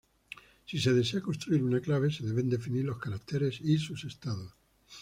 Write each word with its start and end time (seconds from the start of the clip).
Si 0.65 0.79
se 0.79 0.93
desea 0.93 1.21
construir 1.21 1.61
una 1.63 1.79
clave, 1.79 2.09
se 2.09 2.25
deben 2.25 2.49
definir 2.49 2.85
los 2.85 2.97
caracteres 2.97 3.61
y 3.61 3.77
sus 3.77 4.03
estados. 4.05 4.51